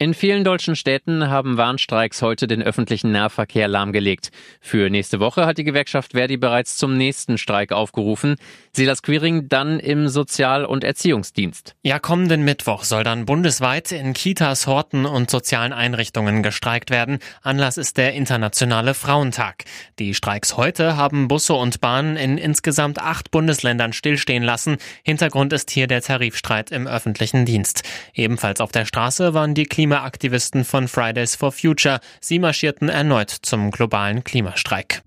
In 0.00 0.14
vielen 0.14 0.44
deutschen 0.44 0.76
Städten 0.76 1.28
haben 1.28 1.56
Warnstreiks 1.56 2.22
heute 2.22 2.46
den 2.46 2.62
öffentlichen 2.62 3.10
Nahverkehr 3.10 3.66
lahmgelegt. 3.66 4.30
Für 4.60 4.90
nächste 4.90 5.18
Woche 5.18 5.44
hat 5.44 5.58
die 5.58 5.64
Gewerkschaft 5.64 6.12
Verdi 6.12 6.36
bereits 6.36 6.76
zum 6.76 6.96
nächsten 6.96 7.36
Streik 7.36 7.72
aufgerufen. 7.72 8.36
Silas 8.70 9.02
Quiring 9.02 9.48
dann 9.48 9.80
im 9.80 10.06
Sozial- 10.06 10.64
und 10.64 10.84
Erziehungsdienst. 10.84 11.74
Ja, 11.82 11.98
kommenden 11.98 12.44
Mittwoch 12.44 12.84
soll 12.84 13.02
dann 13.02 13.26
bundesweit 13.26 13.90
in 13.90 14.12
Kitas, 14.12 14.68
Horten 14.68 15.04
und 15.04 15.30
sozialen 15.30 15.72
Einrichtungen 15.72 16.44
gestreikt 16.44 16.92
werden. 16.92 17.18
Anlass 17.42 17.76
ist 17.76 17.96
der 17.96 18.12
Internationale 18.12 18.94
Frauentag. 18.94 19.64
Die 19.98 20.14
Streiks 20.14 20.56
heute 20.56 20.96
haben 20.96 21.26
Busse 21.26 21.54
und 21.54 21.80
Bahnen 21.80 22.16
in 22.16 22.38
insgesamt 22.38 23.00
acht 23.00 23.32
Bundesländern 23.32 23.92
stillstehen 23.92 24.44
lassen. 24.44 24.76
Hintergrund 25.02 25.52
ist 25.52 25.72
hier 25.72 25.88
der 25.88 26.02
Tarifstreit 26.02 26.70
im 26.70 26.86
öffentlichen 26.86 27.46
Dienst. 27.46 27.82
Ebenfalls 28.14 28.60
auf 28.60 28.70
der 28.70 28.84
Straße 28.84 29.34
waren 29.34 29.54
die 29.54 29.64
Klima 29.64 29.87
Klimaaktivisten 29.88 30.66
von 30.66 30.86
Fridays 30.86 31.34
for 31.34 31.50
Future. 31.50 32.00
Sie 32.20 32.38
marschierten 32.38 32.90
erneut 32.90 33.30
zum 33.30 33.70
globalen 33.70 34.22
Klimastreik. 34.22 35.00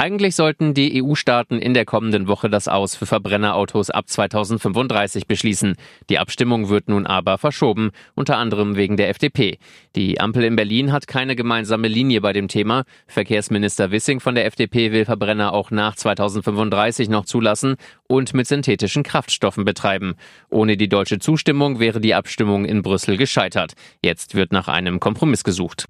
Eigentlich 0.00 0.36
sollten 0.36 0.74
die 0.74 1.02
EU-Staaten 1.02 1.58
in 1.58 1.74
der 1.74 1.84
kommenden 1.84 2.28
Woche 2.28 2.48
das 2.48 2.68
Aus 2.68 2.94
für 2.94 3.04
Verbrennerautos 3.04 3.90
ab 3.90 4.08
2035 4.08 5.26
beschließen. 5.26 5.74
Die 6.08 6.20
Abstimmung 6.20 6.68
wird 6.68 6.88
nun 6.88 7.04
aber 7.04 7.36
verschoben, 7.36 7.90
unter 8.14 8.36
anderem 8.36 8.76
wegen 8.76 8.96
der 8.96 9.08
FDP. 9.08 9.58
Die 9.96 10.20
Ampel 10.20 10.44
in 10.44 10.54
Berlin 10.54 10.92
hat 10.92 11.08
keine 11.08 11.34
gemeinsame 11.34 11.88
Linie 11.88 12.20
bei 12.20 12.32
dem 12.32 12.46
Thema. 12.46 12.84
Verkehrsminister 13.08 13.90
Wissing 13.90 14.20
von 14.20 14.36
der 14.36 14.46
FDP 14.46 14.92
will 14.92 15.04
Verbrenner 15.04 15.52
auch 15.52 15.72
nach 15.72 15.96
2035 15.96 17.08
noch 17.08 17.24
zulassen 17.24 17.74
und 18.06 18.34
mit 18.34 18.46
synthetischen 18.46 19.02
Kraftstoffen 19.02 19.64
betreiben. 19.64 20.14
Ohne 20.48 20.76
die 20.76 20.88
deutsche 20.88 21.18
Zustimmung 21.18 21.80
wäre 21.80 22.00
die 22.00 22.14
Abstimmung 22.14 22.66
in 22.66 22.82
Brüssel 22.82 23.16
gescheitert. 23.16 23.72
Jetzt 24.00 24.36
wird 24.36 24.52
nach 24.52 24.68
einem 24.68 25.00
Kompromiss 25.00 25.42
gesucht. 25.42 25.86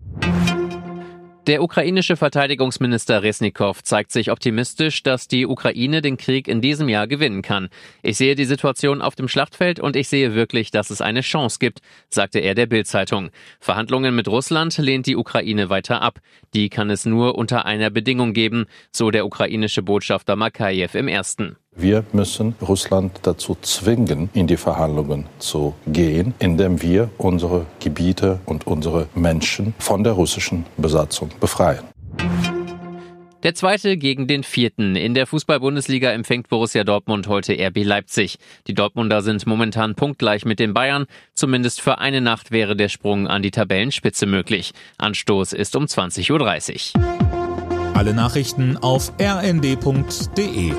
Der 1.48 1.62
ukrainische 1.62 2.16
Verteidigungsminister 2.18 3.22
Resnikow 3.22 3.82
zeigt 3.82 4.12
sich 4.12 4.30
optimistisch, 4.30 5.02
dass 5.02 5.28
die 5.28 5.46
Ukraine 5.46 6.02
den 6.02 6.18
Krieg 6.18 6.46
in 6.46 6.60
diesem 6.60 6.90
Jahr 6.90 7.06
gewinnen 7.06 7.40
kann. 7.40 7.70
Ich 8.02 8.18
sehe 8.18 8.34
die 8.34 8.44
Situation 8.44 9.00
auf 9.00 9.14
dem 9.14 9.28
Schlachtfeld 9.28 9.80
und 9.80 9.96
ich 9.96 10.08
sehe 10.08 10.34
wirklich, 10.34 10.72
dass 10.72 10.90
es 10.90 11.00
eine 11.00 11.22
Chance 11.22 11.56
gibt, 11.58 11.80
sagte 12.10 12.40
er 12.40 12.54
der 12.54 12.66
Bild-Zeitung. 12.66 13.30
Verhandlungen 13.60 14.14
mit 14.14 14.28
Russland 14.28 14.76
lehnt 14.76 15.06
die 15.06 15.16
Ukraine 15.16 15.70
weiter 15.70 16.02
ab. 16.02 16.18
Die 16.52 16.68
kann 16.68 16.90
es 16.90 17.06
nur 17.06 17.38
unter 17.38 17.64
einer 17.64 17.88
Bedingung 17.88 18.34
geben, 18.34 18.66
so 18.92 19.10
der 19.10 19.24
ukrainische 19.24 19.80
Botschafter 19.80 20.36
Makajew 20.36 20.90
im 20.92 21.08
ersten. 21.08 21.56
Wir 21.80 22.04
müssen 22.12 22.56
Russland 22.60 23.20
dazu 23.22 23.56
zwingen, 23.62 24.30
in 24.34 24.48
die 24.48 24.56
Verhandlungen 24.56 25.26
zu 25.38 25.74
gehen, 25.86 26.34
indem 26.40 26.82
wir 26.82 27.08
unsere 27.18 27.66
Gebiete 27.78 28.40
und 28.46 28.66
unsere 28.66 29.06
Menschen 29.14 29.74
von 29.78 30.02
der 30.02 30.14
russischen 30.14 30.66
Besatzung 30.76 31.30
befreien. 31.38 31.84
Der 33.44 33.54
zweite 33.54 33.96
gegen 33.96 34.26
den 34.26 34.42
vierten. 34.42 34.96
In 34.96 35.14
der 35.14 35.28
Fußball-Bundesliga 35.28 36.10
empfängt 36.10 36.48
Borussia 36.48 36.82
Dortmund 36.82 37.28
heute 37.28 37.52
RB 37.52 37.84
Leipzig. 37.84 38.38
Die 38.66 38.74
Dortmunder 38.74 39.22
sind 39.22 39.46
momentan 39.46 39.94
punktgleich 39.94 40.44
mit 40.44 40.58
den 40.58 40.74
Bayern. 40.74 41.06
Zumindest 41.34 41.80
für 41.80 41.98
eine 41.98 42.20
Nacht 42.20 42.50
wäre 42.50 42.74
der 42.74 42.88
Sprung 42.88 43.28
an 43.28 43.42
die 43.42 43.52
Tabellenspitze 43.52 44.26
möglich. 44.26 44.72
Anstoß 44.98 45.52
ist 45.52 45.76
um 45.76 45.84
20.30 45.84 46.96
Uhr. 46.96 47.94
Alle 47.94 48.14
Nachrichten 48.14 48.76
auf 48.76 49.12
rnd.de 49.20 50.72